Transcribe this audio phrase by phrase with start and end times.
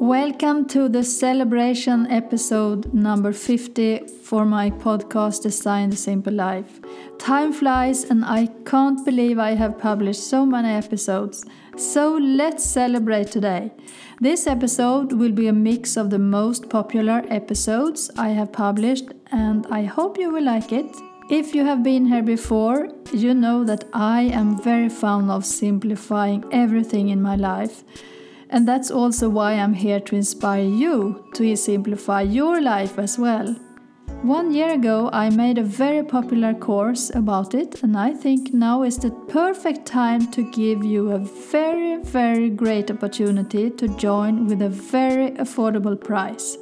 [0.00, 6.80] Welcome to the celebration episode number 50 for my podcast Design the Simple Life.
[7.18, 11.44] Time flies, and I can't believe I have published so many episodes.
[11.76, 13.72] So let's celebrate today.
[14.20, 19.66] This episode will be a mix of the most popular episodes I have published, and
[19.66, 20.96] I hope you will like it.
[21.28, 26.44] If you have been here before, you know that I am very fond of simplifying
[26.52, 27.82] everything in my life.
[28.50, 33.54] And that's also why I'm here to inspire you to simplify your life as well.
[34.22, 38.82] One year ago, I made a very popular course about it, and I think now
[38.82, 44.60] is the perfect time to give you a very, very great opportunity to join with
[44.62, 46.58] a very affordable price.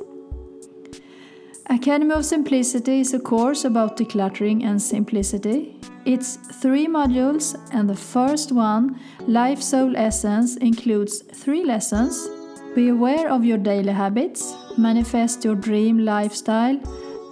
[1.69, 5.75] Academy of Simplicity is a course about decluttering and simplicity.
[6.05, 12.29] It's three modules, and the first one, Life Soul Essence, includes three lessons.
[12.77, 16.79] Be aware of your daily habits, manifest your dream lifestyle,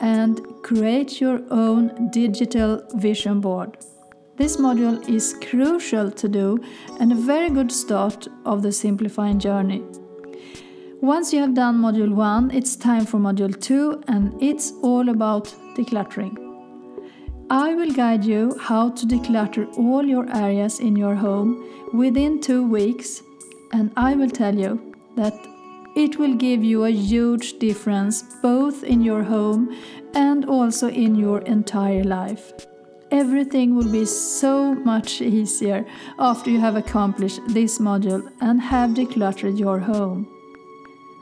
[0.01, 3.77] and create your own digital vision board.
[4.37, 6.59] This module is crucial to do
[6.99, 9.85] and a very good start of the simplifying journey.
[11.05, 15.55] Once you have done module 1, it's time for module 2 and it's all about
[15.77, 16.35] decluttering.
[17.51, 22.67] I will guide you how to declutter all your areas in your home within two
[22.67, 23.21] weeks,
[23.75, 25.35] and I will tell you that
[25.95, 29.77] it will give you a huge difference both in your home
[30.15, 32.51] and also in your entire life.
[33.11, 35.85] Everything will be so much easier
[36.19, 40.34] after you have accomplished this module and have decluttered your home.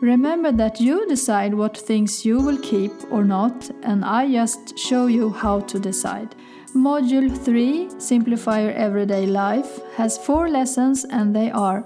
[0.03, 5.07] Remember that you decide what things you will keep or not, and I just show
[5.07, 6.35] you how to decide.
[6.75, 11.85] Module 3 Simplify Your Everyday Life has four lessons, and they are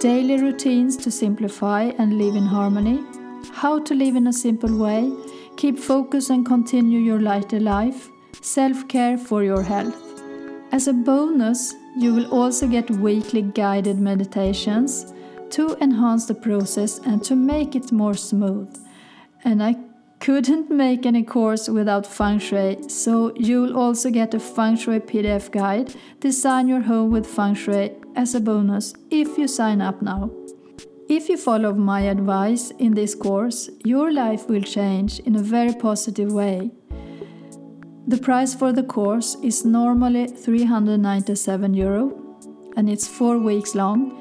[0.00, 3.04] Daily Routines to Simplify and Live in Harmony,
[3.52, 5.12] How to Live in a Simple Way,
[5.58, 8.08] Keep Focus and Continue Your Lighter Life,
[8.40, 10.00] Self Care for Your Health.
[10.72, 15.12] As a bonus, you will also get weekly guided meditations
[15.50, 18.74] to enhance the process and to make it more smooth.
[19.44, 19.76] And I
[20.20, 25.50] couldn't make any course without feng shui, so you'll also get a feng shui PDF
[25.50, 30.30] guide, Design Your Home with Feng Shui, as a bonus if you sign up now.
[31.08, 35.72] If you follow my advice in this course, your life will change in a very
[35.72, 36.70] positive way.
[38.06, 42.12] The price for the course is normally 397 euro
[42.76, 44.16] and it's 4 weeks long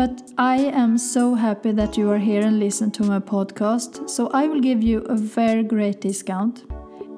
[0.00, 4.28] but I am so happy that you are here and listen to my podcast, so
[4.28, 6.64] I will give you a very great discount.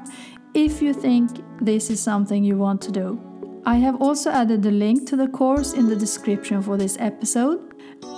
[0.55, 1.31] if you think
[1.61, 3.21] this is something you want to do.
[3.67, 7.61] I have also added the link to the course in the description for this episode.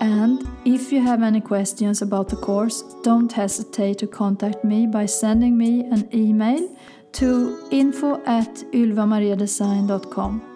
[0.00, 5.06] And if you have any questions about the course, don't hesitate to contact me by
[5.06, 6.68] sending me an email
[7.12, 10.49] to info at ylvamariadesign.com.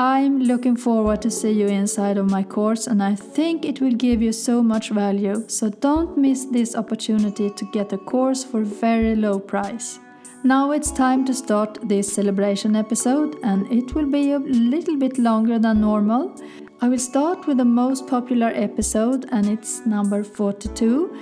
[0.00, 3.96] I'm looking forward to see you inside of my course and I think it will
[3.96, 5.42] give you so much value.
[5.48, 9.98] So don't miss this opportunity to get a course for very low price.
[10.44, 15.18] Now it's time to start this celebration episode and it will be a little bit
[15.18, 16.32] longer than normal.
[16.80, 21.12] I will start with the most popular episode and it's number 42.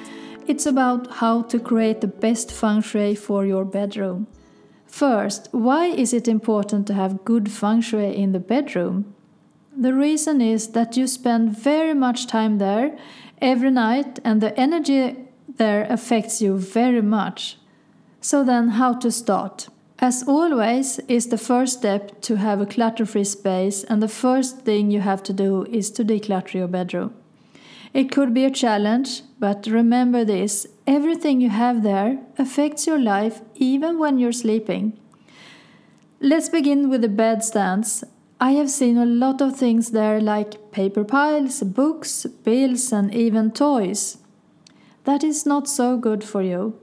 [0.49, 4.27] It's about how to create the best feng shui for your bedroom.
[4.97, 9.15] First, why is it important to have good feng shui in the bedroom?
[9.77, 12.97] The reason is that you spend very much time there
[13.43, 15.17] every night and the energy
[15.59, 17.59] there affects you very much.
[18.23, 19.69] So, then, how to start?
[19.99, 24.61] As always, is the first step to have a clutter free space, and the first
[24.61, 27.13] thing you have to do is to declutter your bedroom.
[27.97, 33.41] It could be a challenge, but remember this everything you have there affects your life
[33.55, 34.93] even when you're sleeping.
[36.21, 38.05] Let's begin with the bed stands.
[38.39, 43.51] I have seen a lot of things there, like paper piles, books, bills, and even
[43.51, 44.19] toys.
[45.05, 46.79] That is not so good for you.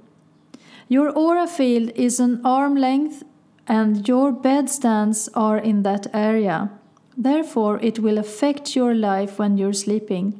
[0.88, 3.22] Your aura field is an arm length,
[3.68, 6.72] and your bed stands are in that area.
[7.16, 10.40] Therefore, it will affect your life when you're sleeping.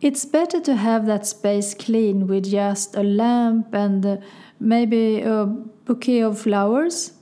[0.00, 4.16] It's better to have that space clean with just a lamp and uh,
[4.60, 7.12] maybe a bouquet of flowers.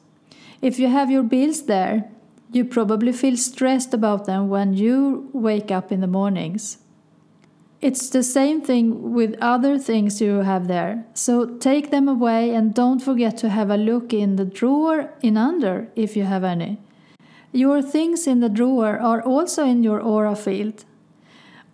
[0.60, 2.10] If you have your bills there,
[2.50, 6.78] you probably feel stressed about them when you wake up in the mornings.
[7.80, 11.04] It's the same thing with other things you have there.
[11.14, 15.36] So take them away and don't forget to have a look in the drawer in
[15.36, 16.78] under if you have any.
[17.52, 20.84] Your things in the drawer are also in your aura field.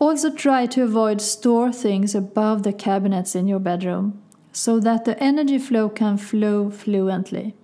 [0.01, 4.21] Also try to avoid store things above the cabinets in your bedroom
[4.53, 7.55] so that the energy flow can flow fluently.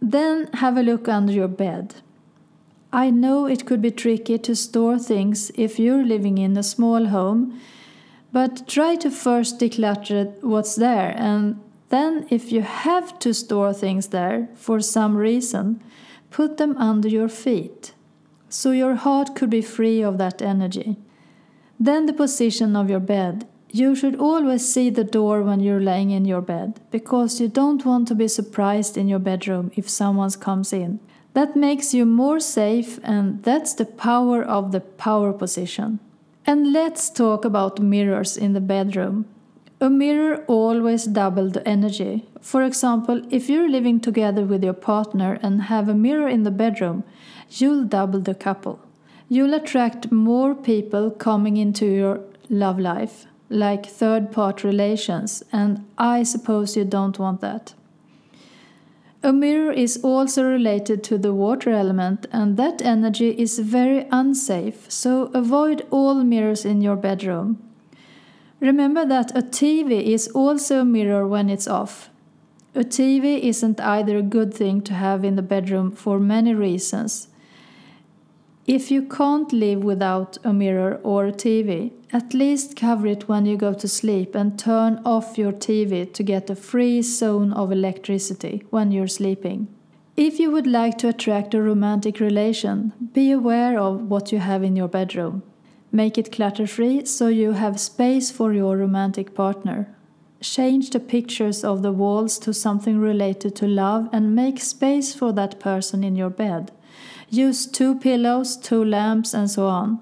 [0.00, 1.96] Then have a look under your bed.
[2.92, 7.06] I know it could be tricky to store things if you're living in a small
[7.06, 7.60] home
[8.32, 14.08] but try to first declutter what's there, and then, if you have to store things
[14.08, 15.82] there for some reason,
[16.30, 17.94] put them under your feet,
[18.50, 20.96] so your heart could be free of that energy.
[21.80, 23.46] Then, the position of your bed.
[23.70, 27.84] You should always see the door when you're laying in your bed, because you don't
[27.84, 31.00] want to be surprised in your bedroom if someone comes in.
[31.34, 36.00] That makes you more safe, and that's the power of the power position.
[36.46, 39.26] And let's talk about mirrors in the bedroom.
[39.80, 42.26] A mirror always doubles the energy.
[42.40, 46.50] For example, if you're living together with your partner and have a mirror in the
[46.50, 47.04] bedroom,
[47.50, 48.80] you'll double the couple.
[49.30, 56.22] You'll attract more people coming into your love life, like third part relations, and I
[56.22, 57.74] suppose you don't want that.
[59.22, 64.90] A mirror is also related to the water element, and that energy is very unsafe,
[64.90, 67.58] so avoid all mirrors in your bedroom.
[68.60, 72.10] Remember that a TV is also a mirror when it's off.
[72.74, 77.27] A TV isn't either a good thing to have in the bedroom for many reasons.
[78.68, 83.46] If you can't live without a mirror or a TV, at least cover it when
[83.46, 87.72] you go to sleep and turn off your TV to get a free zone of
[87.72, 89.68] electricity when you're sleeping.
[90.18, 94.62] If you would like to attract a romantic relation, be aware of what you have
[94.62, 95.42] in your bedroom.
[95.90, 99.88] Make it clutter free so you have space for your romantic partner.
[100.42, 105.32] Change the pictures of the walls to something related to love and make space for
[105.32, 106.70] that person in your bed.
[107.30, 109.98] Use two pillows, two lamps, and so on.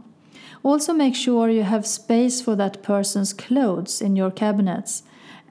[0.63, 5.03] Also, make sure you have space for that person's clothes in your cabinets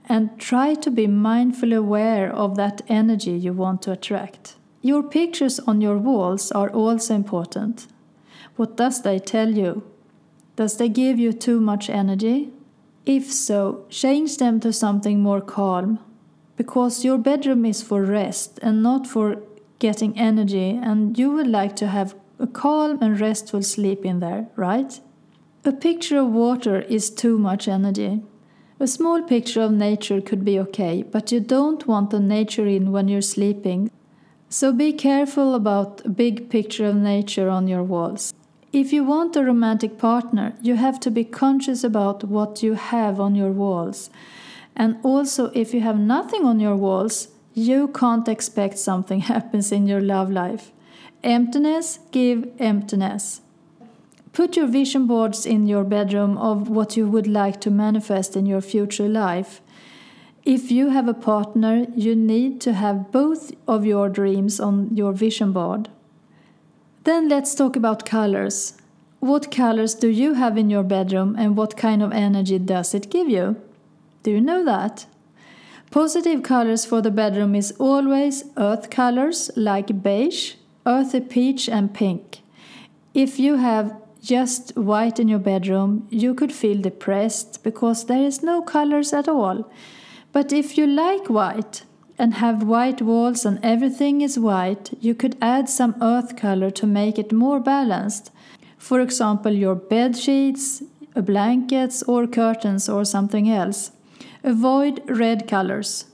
[0.07, 4.56] and try to be mindfully aware of that energy you want to attract.
[4.81, 7.88] Your pictures on your walls are also important.
[8.56, 9.83] What does they tell you?
[10.56, 12.51] Does they give you too much energy?
[13.06, 16.00] If so, change them to something more calm,
[16.56, 19.42] because your bedroom is for rest and not for
[19.80, 24.48] getting energy, and you would like to have a calm and restful sleep in there,
[24.56, 25.00] right?
[25.63, 28.22] A picture of water is too much energy.
[28.80, 32.92] A small picture of nature could be okay, but you don't want the nature in
[32.92, 33.89] when you're sleeping.
[34.50, 38.33] So be careful about a big picture of nature on your walls.
[38.74, 43.19] If you want a romantic partner, you have to be conscious about what you have
[43.19, 44.10] on your walls.
[44.75, 49.88] And also, if you have nothing on your walls, you can't expect something happens in
[49.88, 50.72] your love life.
[51.24, 53.42] Emptiness give emptiness.
[54.34, 58.46] Put your vision boards in your bedroom of what you would like to manifest in
[58.46, 59.62] your future life.
[60.44, 65.13] If you have a partner, you need to have both of your dreams on your
[65.13, 65.88] vision board.
[67.06, 68.74] Then let's talk about colors.
[69.22, 73.10] What colors do you have in your bedroom and what kind of energy does it
[73.10, 73.56] give you?
[74.24, 75.06] Do you know that?
[75.96, 82.42] Positive colors for the bedroom is always earth colors like beige, earthy peach, and pink.
[83.14, 88.44] If you have just white in your bedroom, you could feel depressed because there is
[88.44, 89.72] no colors at all.
[90.34, 91.84] But if you like white
[92.20, 96.86] and have white walls and everything is white, you could add some earth color to
[96.86, 98.32] make it more balanced.
[98.78, 100.84] For example, your bed sheets,
[101.16, 103.92] blankets, or curtains, or something else.
[104.46, 106.06] Avoid red colors.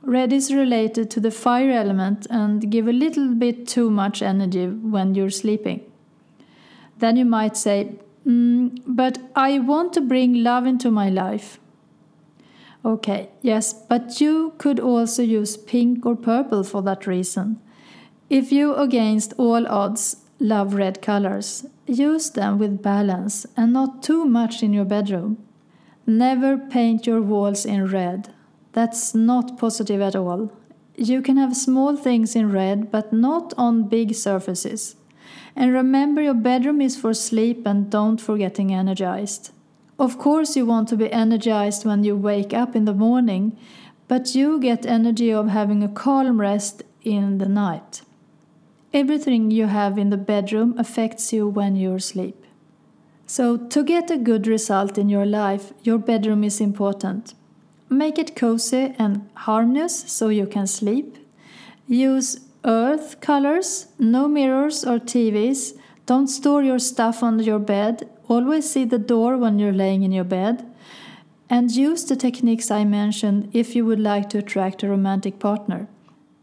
[0.00, 4.66] Red is related to the fire element and give a little bit too much energy
[4.66, 5.82] when you're sleeping.
[6.96, 11.60] Then you might say, mm, But I want to bring love into my life.
[12.86, 17.60] Okay, yes, but you could also use pink or purple for that reason.
[18.30, 24.24] If you, against all odds, love red colors, use them with balance and not too
[24.24, 25.36] much in your bedroom.
[26.06, 28.32] Never paint your walls in red.
[28.72, 30.52] That's not positive at all.
[30.96, 34.96] You can have small things in red, but not on big surfaces.
[35.56, 39.50] And remember, your bedroom is for sleep and don't forget getting energized.
[39.98, 43.56] Of course, you want to be energized when you wake up in the morning,
[44.08, 48.02] but you get energy of having a calm rest in the night.
[48.92, 52.43] Everything you have in the bedroom affects you when you sleep.
[53.26, 57.34] So, to get a good result in your life, your bedroom is important.
[57.88, 61.16] Make it cozy and harmless so you can sleep.
[61.86, 65.78] Use earth colors, no mirrors or TVs.
[66.06, 68.08] Don't store your stuff under your bed.
[68.28, 70.66] Always see the door when you're laying in your bed.
[71.48, 75.88] And use the techniques I mentioned if you would like to attract a romantic partner.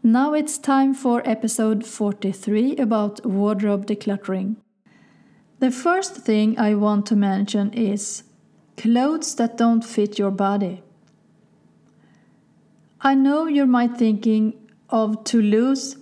[0.02, 4.56] Now it's time for episode 43 about wardrobe decluttering.
[5.62, 8.24] The first thing I want to mention is
[8.76, 10.82] clothes that don't fit your body.
[13.00, 14.54] I know you might thinking
[14.90, 15.98] of to lose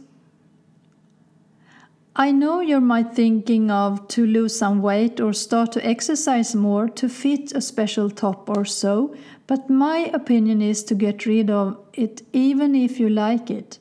[2.16, 6.88] I know you might thinking of to lose some weight or start to exercise more
[6.88, 9.14] to fit a special top or so,
[9.46, 13.78] but my opinion is to get rid of it even if you like it.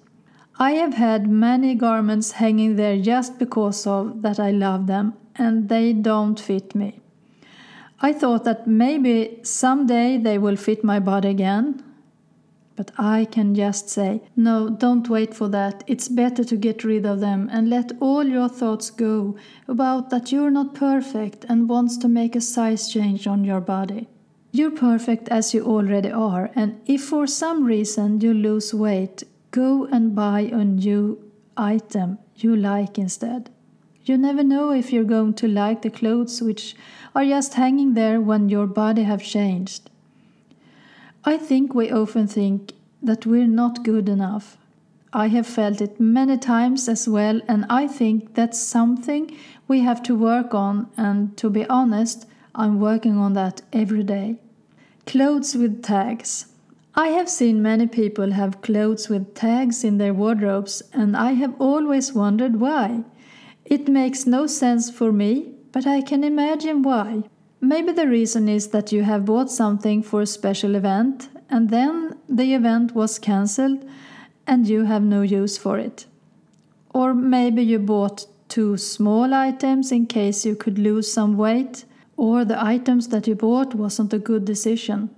[0.59, 5.69] I have had many garments hanging there just because of that I love them and
[5.69, 6.99] they don't fit me.
[8.01, 11.83] I thought that maybe someday they will fit my body again,
[12.75, 15.83] but I can just say, no, don't wait for that.
[15.85, 19.35] It's better to get rid of them and let all your thoughts go
[19.67, 24.07] about that you're not perfect and wants to make a size change on your body.
[24.51, 29.85] You're perfect as you already are, and if for some reason you lose weight, go
[29.85, 31.21] and buy a new
[31.57, 33.49] item you like instead.
[34.09, 36.75] You never know if you're going to like the clothes which
[37.13, 39.91] are just hanging there when your body have changed.
[41.23, 42.73] I think we often think
[43.03, 44.57] that we're not good enough.
[45.13, 49.37] I have felt it many times as well, and I think that's something
[49.67, 52.25] we have to work on, and to be honest,
[52.55, 54.37] I'm working on that every day.
[55.05, 56.47] Clothes with tags.
[56.95, 61.53] I have seen many people have clothes with tags in their wardrobes, and I have
[61.61, 63.03] always wondered why.
[63.69, 67.23] It makes no sense for me, but I can imagine why.
[67.61, 72.17] Maybe the reason is that you have bought something for a special event and then
[72.27, 73.87] the event was cancelled
[74.47, 76.07] and you have no use for it.
[76.95, 81.85] Or maybe you bought two small items in case you could lose some weight,
[82.17, 85.11] or the items that you bought wasn't a good decision.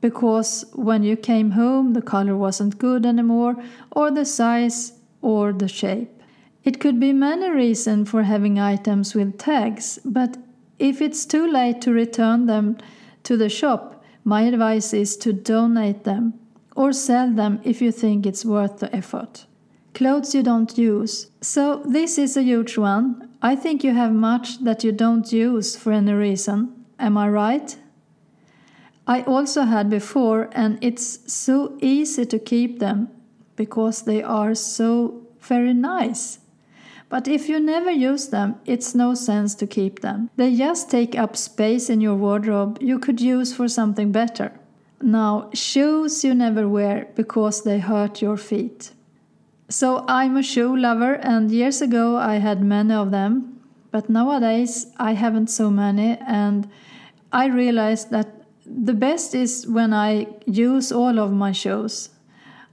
[0.00, 3.56] Because when you came home, the color wasn't good anymore,
[3.92, 6.13] or the size, or the shape.
[6.64, 10.38] It could be many reasons for having items with tags, but
[10.78, 12.78] if it's too late to return them
[13.24, 16.32] to the shop, my advice is to donate them
[16.74, 19.44] or sell them if you think it's worth the effort.
[19.92, 21.30] Clothes you don't use.
[21.40, 23.28] So, this is a huge one.
[23.42, 26.84] I think you have much that you don't use for any reason.
[26.98, 27.76] Am I right?
[29.06, 33.10] I also had before, and it's so easy to keep them
[33.54, 36.38] because they are so very nice.
[37.08, 40.30] But if you never use them, it's no sense to keep them.
[40.36, 44.52] They just take up space in your wardrobe you could use for something better.
[45.00, 48.92] Now, shoes you never wear because they hurt your feet.
[49.68, 54.86] So, I'm a shoe lover, and years ago I had many of them, but nowadays
[54.98, 56.68] I haven't so many, and
[57.32, 62.10] I realized that the best is when I use all of my shoes.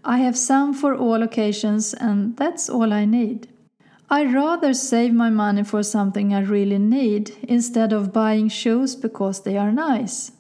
[0.03, 3.47] I have some for all occasions, and that's all I need.
[4.13, 9.44] I rather save my money for something I really need instead of buying shoes because
[9.44, 10.34] they are nice.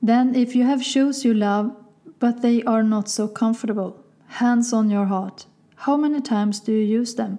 [0.00, 1.76] Then, if you have shoes you love
[2.20, 5.44] but they are not so comfortable, hands on your heart,
[5.76, 7.38] how many times do you use them?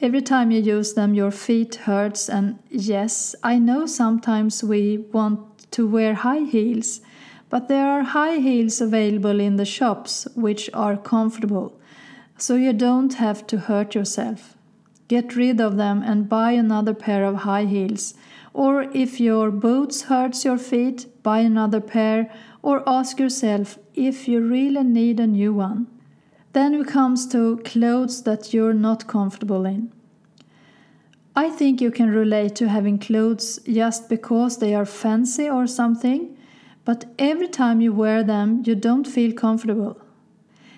[0.00, 5.70] Every time you use them, your feet hurts, and yes, I know sometimes we want
[5.70, 7.02] to wear high heels,
[7.48, 11.80] but there are high heels available in the shops which are comfortable,
[12.36, 14.56] so you don't have to hurt yourself.
[15.10, 18.14] Get rid of them and buy another pair of high heels.
[18.54, 24.40] Or if your boots hurts your feet, buy another pair or ask yourself if you
[24.40, 25.88] really need a new one.
[26.52, 29.92] Then it comes to clothes that you're not comfortable in.
[31.34, 36.36] I think you can relate to having clothes just because they are fancy or something,
[36.84, 40.00] but every time you wear them, you don't feel comfortable.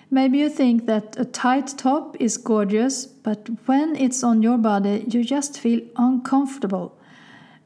[0.09, 5.05] Maybe you think that a tight top is gorgeous, but when it's on your body,
[5.09, 6.97] you just feel uncomfortable.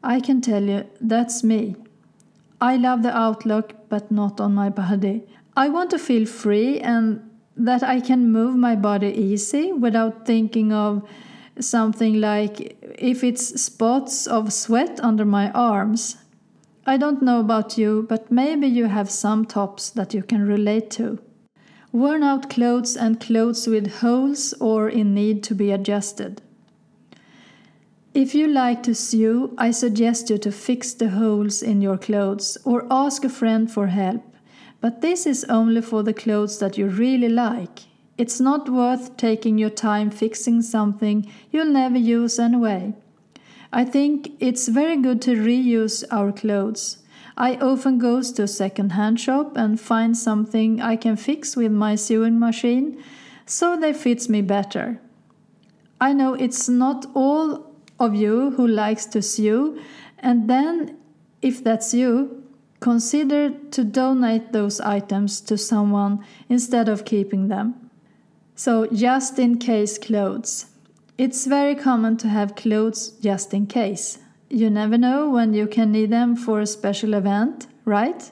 [0.04, 1.76] I can tell you, that's me.
[2.62, 5.24] I love the outlook, but not on my body.
[5.56, 10.72] I want to feel free and that I can move my body easy without thinking
[10.72, 11.08] of
[11.60, 16.18] something like if it's spots of sweat under my arms.
[16.86, 20.92] I don't know about you, but maybe you have some tops that you can relate
[20.92, 21.20] to
[21.98, 26.42] worn out clothes and clothes with holes or in need to be adjusted.
[28.14, 32.58] If you like to sew, I suggest you to fix the holes in your clothes
[32.64, 34.24] or ask a friend for help.
[34.80, 37.80] But this is only for the clothes that you really like.
[38.18, 42.94] It's not worth taking your time fixing something you'll never use anyway.
[43.74, 47.00] I think it's very good to reuse our clothes.
[47.38, 51.94] I often go to a second-hand shop and find something I can fix with my
[51.94, 53.02] sewing machine
[53.46, 55.00] so they fits me better.
[56.02, 59.78] I know it's not all of you who likes to sew
[60.20, 60.98] and then
[61.44, 62.44] if that's you
[62.80, 67.90] consider to donate those items to someone instead of keeping them.
[68.56, 70.66] So, just in case clothes.
[71.18, 74.20] It's very common to have clothes just in case.
[74.50, 78.32] You never know when you can need them for a special event, right?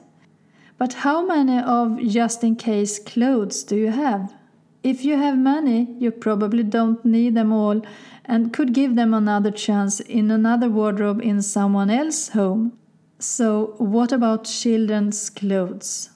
[0.78, 4.34] But how many of just in case clothes do you have?
[4.82, 7.82] If you have many, you probably don't need them all
[8.24, 12.72] and could give them another chance in another wardrobe in someone else's home.
[13.18, 16.10] So, what about children's clothes?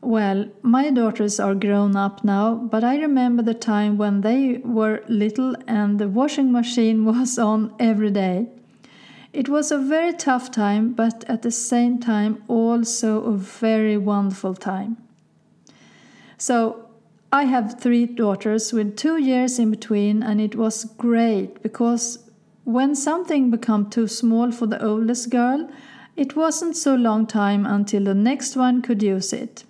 [0.00, 5.02] Well, my daughters are grown up now, but I remember the time when they were
[5.08, 8.48] little and the washing machine was on every day.
[9.36, 14.54] It was a very tough time, but at the same time, also a very wonderful
[14.54, 14.96] time.
[16.38, 16.86] So,
[17.30, 22.30] I have three daughters with two years in between, and it was great because
[22.64, 25.68] when something became too small for the oldest girl,
[26.16, 29.64] it wasn't so long time until the next one could use it.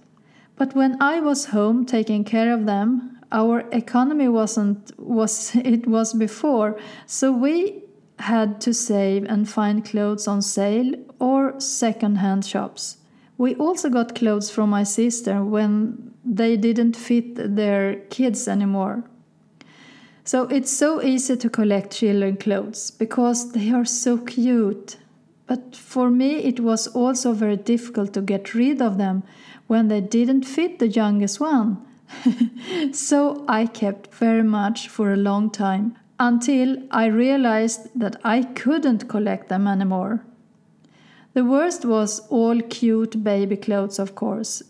[0.54, 6.14] But when I was home taking care of them, our economy wasn't was it was
[6.14, 7.82] before, so we
[8.18, 12.99] had to save and find clothes on sale or second-hand shops.
[13.38, 19.04] We also got clothes from my sister when they didn't fit their kids anymore.
[20.25, 24.96] So it's so easy to collect children clothes because they are so cute.
[25.46, 29.23] But for me, it was also very difficult to get rid of them
[29.69, 31.86] when they didn't fit the youngest one.
[32.93, 39.08] so I kept very much for a long time until I realized that I couldn't
[39.08, 40.24] collect them anymore.
[41.34, 44.62] The worst was all cute baby clothes, of course.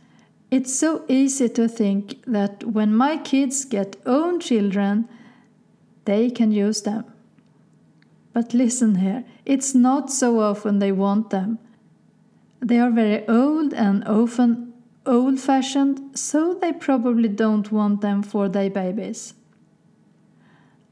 [0.50, 5.08] It's so easy to think that when my kids get own children,
[6.04, 7.04] they can use them.
[8.32, 11.58] But listen here, it's not so often they want them.
[12.60, 14.72] They are very old and often
[15.04, 19.34] old fashioned, so they probably don't want them for their babies.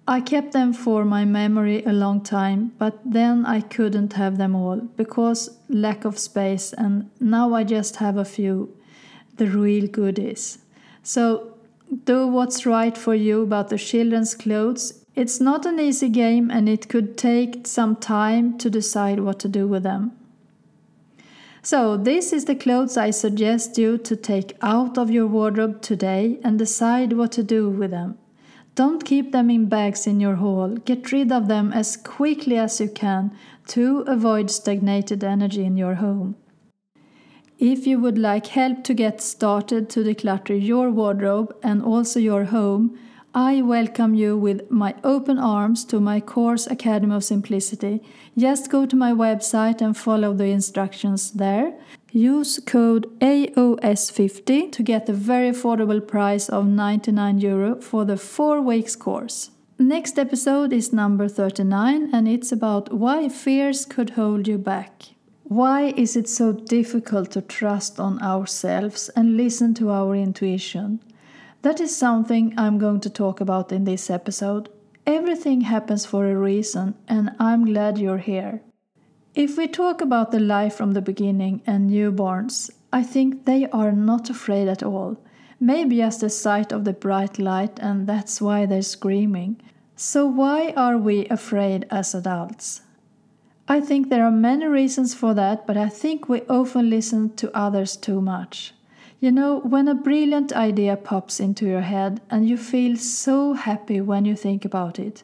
[0.06, 4.54] I kept them for my memory a long time, but then I couldn't have them
[4.54, 8.76] all because lack of space, and now I just have a few,
[9.36, 10.58] the real goodies.
[11.02, 11.54] So
[12.04, 15.04] do what's right for you about the children's clothes.
[15.14, 19.48] It's not an easy game, and it could take some time to decide what to
[19.48, 20.12] do with them.
[21.62, 26.38] So, this is the clothes I suggest you to take out of your wardrobe today
[26.44, 28.18] and decide what to do with them.
[28.74, 30.70] Don't keep them in bags in your hall.
[30.84, 33.30] Get rid of them as quickly as you can
[33.68, 36.34] to avoid stagnated energy in your home.
[37.58, 42.46] If you would like help to get started to declutter your wardrobe and also your
[42.46, 42.98] home,
[43.36, 48.00] I welcome you with my open arms to my course Academy of Simplicity.
[48.38, 51.74] Just go to my website and follow the instructions there.
[52.12, 58.60] Use code AOS50 to get the very affordable price of 99 euro for the 4
[58.60, 59.50] weeks course.
[59.80, 65.06] Next episode is number 39 and it's about why fears could hold you back.
[65.42, 71.00] Why is it so difficult to trust on ourselves and listen to our intuition?
[71.64, 74.68] That is something I'm going to talk about in this episode.
[75.06, 78.60] Everything happens for a reason, and I'm glad you're here.
[79.34, 83.92] If we talk about the life from the beginning and newborns, I think they are
[83.92, 85.16] not afraid at all.
[85.58, 89.58] Maybe just the sight of the bright light, and that's why they're screaming.
[89.96, 92.82] So, why are we afraid as adults?
[93.68, 97.56] I think there are many reasons for that, but I think we often listen to
[97.56, 98.74] others too much.
[99.24, 104.02] You know, when a brilliant idea pops into your head and you feel so happy
[104.02, 105.22] when you think about it,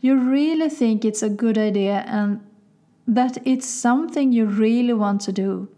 [0.00, 2.40] you really think it's a good idea and
[3.06, 5.68] that it's something you really want to do.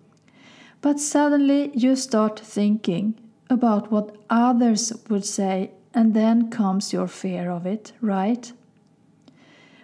[0.80, 7.50] But suddenly you start thinking about what others would say, and then comes your fear
[7.50, 8.50] of it, right?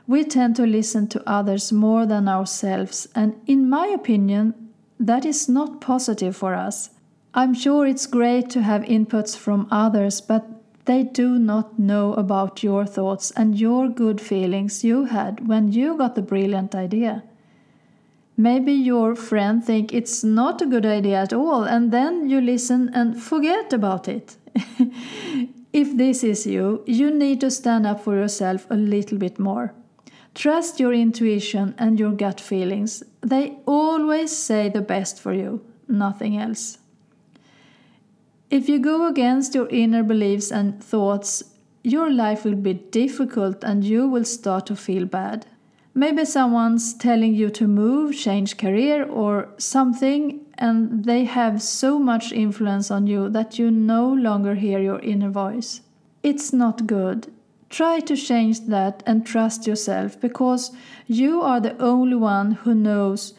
[0.07, 4.55] We tend to listen to others more than ourselves, and in my opinion,
[4.99, 6.89] that is not positive for us.
[7.35, 10.47] I'm sure it's great to have inputs from others, but
[10.85, 15.97] They do not know about your thoughts and your good feelings you had when you
[15.97, 17.23] got the brilliant idea.
[18.37, 22.91] Maybe your friend think it's not a good idea at all and then you listen
[22.93, 24.37] and forget about it.
[25.73, 29.73] if this is you, you need to stand up for yourself a little bit more.
[30.35, 33.03] Trust your intuition and your gut feelings.
[33.23, 36.79] They always say the best for you, nothing else.
[38.51, 41.43] If you go against your inner beliefs and thoughts,
[41.83, 45.47] your life will be difficult and you will start to feel bad.
[45.95, 52.33] Maybe someone's telling you to move, change career, or something, and they have so much
[52.33, 55.83] influence on you that you no longer hear your inner voice.
[56.23, 57.33] It's not good.
[57.71, 60.73] Try to change that and trust yourself because
[61.07, 63.35] you are the only one who knows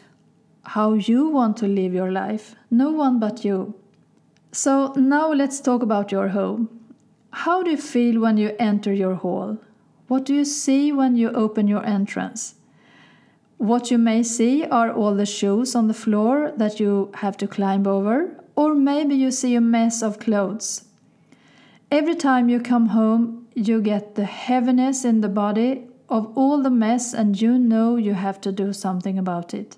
[0.62, 2.54] how you want to live your life.
[2.70, 3.74] No one but you.
[4.56, 6.70] So now let's talk about your home.
[7.30, 9.58] How do you feel when you enter your hall?
[10.08, 12.54] What do you see when you open your entrance?
[13.58, 17.46] What you may see are all the shoes on the floor that you have to
[17.46, 20.86] climb over, or maybe you see a mess of clothes.
[21.90, 26.70] Every time you come home, you get the heaviness in the body of all the
[26.70, 29.76] mess, and you know you have to do something about it.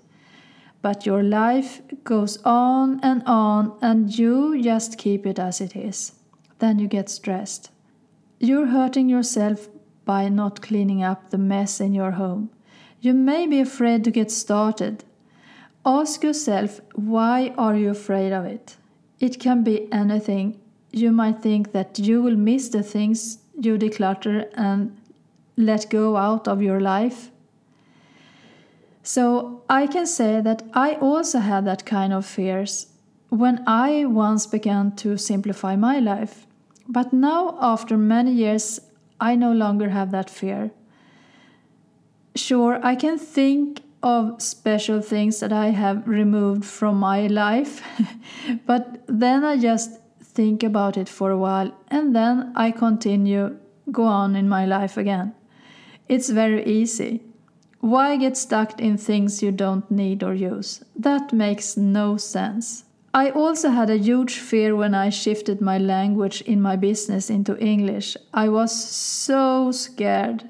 [0.81, 6.13] But your life goes on and on, and you just keep it as it is.
[6.59, 7.71] Then you get stressed.
[8.39, 9.67] You're hurting yourself
[10.05, 12.49] by not cleaning up the mess in your home.
[13.01, 15.03] You may be afraid to get started.
[15.85, 18.77] Ask yourself why are you afraid of it?
[19.19, 20.59] It can be anything.
[20.91, 24.97] You might think that you will miss the things you declutter and
[25.57, 27.31] let go out of your life
[29.09, 32.85] so I can say that I also had that kind of fears
[33.29, 36.45] when I once began to simplify my life.
[36.87, 38.79] But now, after many years,
[39.19, 40.69] I no longer have that fear.
[42.35, 47.81] Sure, I can think of special things that I have removed from my life,
[48.67, 49.89] but then I just
[50.21, 53.57] think about it for a while and then I continue
[53.91, 55.33] go on in my life again.
[56.07, 57.23] It's very easy.
[57.81, 60.83] Why get stuck in things you don't need or use?
[60.95, 62.83] That makes no sense.
[63.13, 67.57] I also had a huge fear when I shifted my language in my business into
[67.57, 68.17] English.
[68.33, 70.49] I was so scared.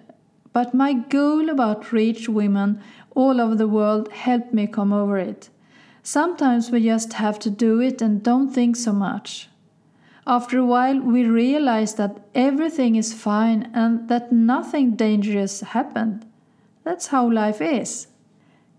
[0.51, 2.81] But my goal about reach women
[3.15, 5.49] all over the world helped me come over it.
[6.01, 9.49] Sometimes we just have to do it and don't think so much.
[10.25, 16.25] After a while, we realize that everything is fine and that nothing dangerous happened.
[16.89, 18.07] That's how life is.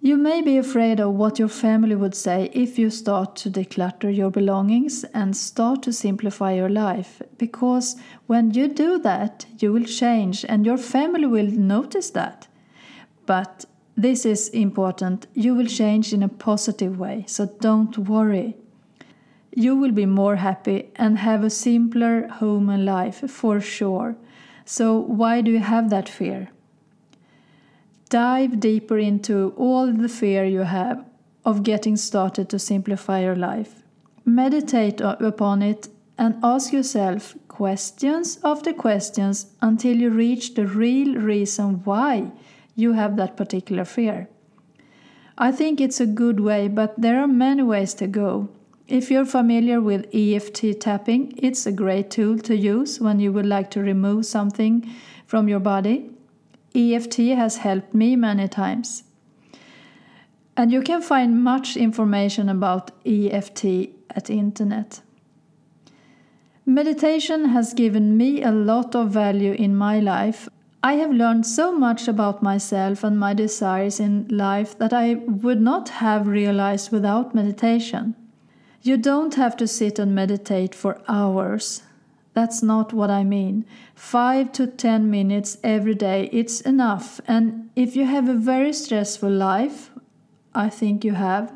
[0.01, 4.13] You may be afraid of what your family would say if you start to declutter
[4.13, 7.95] your belongings and start to simplify your life, because
[8.27, 12.49] when you do that, you will change and your family will notice that.
[13.27, 15.29] But this is important.
[15.35, 18.57] You will change in a positive way, so don't worry.
[19.55, 24.17] You will be more happy and have a simpler home and life for sure.
[24.65, 26.49] So, why do you have that fear?
[28.11, 31.05] Dive deeper into all the fear you have
[31.45, 33.85] of getting started to simplify your life.
[34.25, 41.83] Meditate upon it and ask yourself questions after questions until you reach the real reason
[41.85, 42.33] why
[42.75, 44.29] you have that particular fear.
[45.39, 48.49] I think it's a good way, but there are many ways to go.
[48.89, 53.47] If you're familiar with EFT tapping, it's a great tool to use when you would
[53.47, 54.91] like to remove something
[55.27, 56.11] from your body.
[56.75, 59.05] EFT has helped me many times.
[60.57, 63.65] And you can find much information about EFT
[64.11, 65.01] at internet.
[66.67, 70.49] Meditation has given me a lot of value in my life.
[70.83, 75.61] I have learned so much about myself and my desires in life that I would
[75.61, 78.15] not have realized without meditation.
[78.83, 81.83] You don't have to sit and meditate for hours.
[82.33, 83.65] That's not what I mean.
[83.95, 87.21] Five to ten minutes every day, it's enough.
[87.27, 89.91] And if you have a very stressful life,
[90.55, 91.53] I think you have.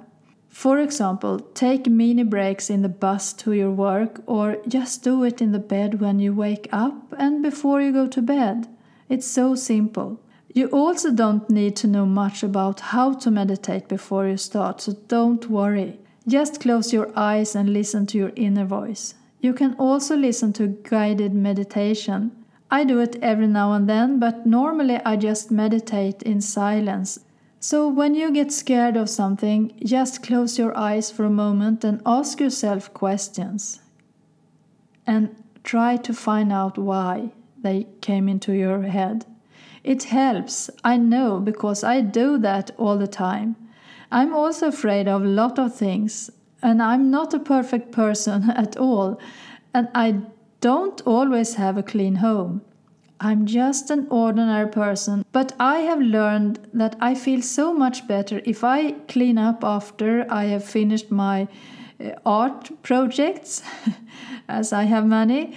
[0.49, 5.41] For example, take mini breaks in the bus to your work, or just do it
[5.43, 8.69] in the bed when you wake up and before you go to bed.
[9.09, 10.21] It's so simple.
[10.55, 14.93] You also don't need to know much about how to meditate before you start, so
[15.09, 15.99] don't worry.
[16.29, 19.15] Just close your eyes and listen to your inner voice.
[19.45, 22.33] You can also listen to guided meditation.
[22.71, 27.21] I do it every now and then, but normally I just meditate in silence.
[27.61, 32.01] So when you get scared of something, just close your eyes for a moment and
[32.07, 33.83] ask yourself questions.
[35.07, 39.27] And try to find out why they came into your head.
[39.83, 43.57] It helps, I know, because I do that all the time.
[44.11, 46.31] I'm also afraid of a lot of things,
[46.65, 49.21] and I'm not a perfect person at all,
[49.73, 50.23] and I
[50.61, 52.63] don't always have a clean home.
[53.21, 58.41] I'm just an ordinary person, but I have learned that I feel so much better
[58.45, 61.49] if I clean up after I have finished my
[62.01, 63.63] uh, art projects,
[64.49, 65.57] as I have many,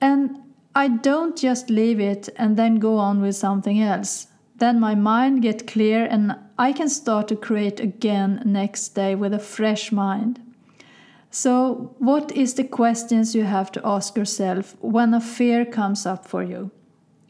[0.00, 0.36] and
[0.74, 4.27] I don't just leave it and then go on with something else.
[4.58, 9.32] Then my mind get clear and I can start to create again next day with
[9.32, 10.40] a fresh mind.
[11.30, 16.26] So, what is the questions you have to ask yourself when a fear comes up
[16.26, 16.70] for you?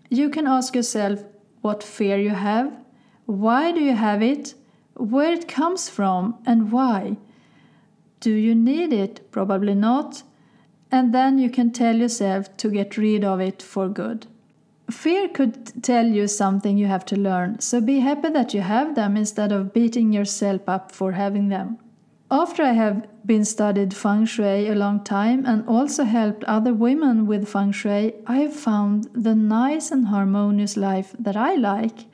[0.09, 1.25] You can ask yourself
[1.61, 2.73] what fear you have,
[3.27, 4.55] why do you have it,
[4.95, 7.19] where it comes from, and why.
[8.21, 9.31] Do you need it?
[9.31, 10.23] Probably not.
[10.91, 14.27] And then you can tell yourself to get rid of it for good.
[14.91, 18.95] Fear could tell you something you have to learn, so be happy that you have
[18.95, 21.79] them instead of beating yourself up for having them.
[22.31, 27.27] After I have been studied feng shui a long time and also helped other women
[27.27, 32.07] with feng shui, I have found the nice and harmonious life that I like.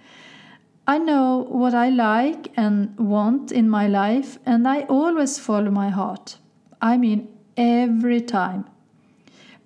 [0.86, 5.90] I know what I like and want in my life, and I always follow my
[5.90, 6.38] heart.
[6.82, 8.66] I mean, every time.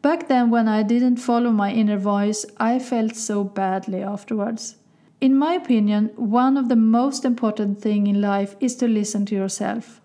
[0.01, 4.77] Back then, when I didn't follow my inner voice, I felt so badly afterwards.
[5.21, 9.35] In my opinion, one of the most important things in life is to listen to
[9.35, 10.01] yourself.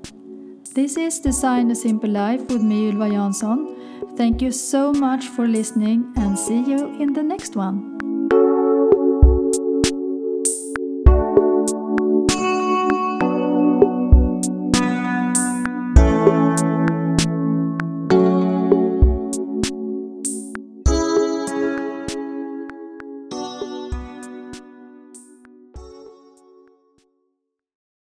[0.73, 3.76] This is Design a Simple Life with me, Ylva Jansson.
[4.17, 7.96] Thank you so much for listening and see you in the next one.